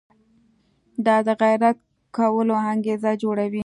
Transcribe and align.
دا 1.05 1.15
د 1.27 1.29
غیرت 1.41 1.77
کولو 2.17 2.55
انګېزه 2.71 3.11
جوړوي. 3.23 3.59